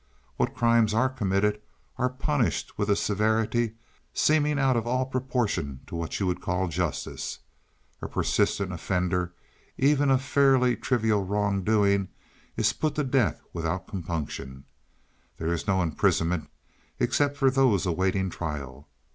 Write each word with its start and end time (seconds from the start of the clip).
What 0.37 0.55
crimes 0.55 0.95
are 0.95 1.09
committed 1.09 1.61
are 1.99 2.09
punished 2.09 2.75
with 2.75 2.89
a 2.89 2.95
severity 2.95 3.73
seemingly 4.15 4.59
out 4.59 4.75
of 4.75 4.87
all 4.87 5.05
proportion 5.05 5.81
to 5.85 5.95
what 5.95 6.19
you 6.19 6.25
would 6.25 6.41
call 6.41 6.67
justice. 6.69 7.37
A 8.01 8.07
persistent 8.07 8.73
offender 8.73 9.31
even 9.77 10.09
of 10.09 10.23
fairly 10.23 10.75
trivial 10.75 11.23
wrongdoing 11.23 12.07
is 12.57 12.73
put 12.73 12.95
to 12.95 13.03
death 13.03 13.43
without 13.53 13.85
compunction. 13.87 14.63
There 15.37 15.53
is 15.53 15.67
no 15.67 15.83
imprisonment, 15.83 16.49
except 16.99 17.37
for 17.37 17.51
those 17.51 17.85
awaiting 17.85 18.31
trial. 18.31 18.87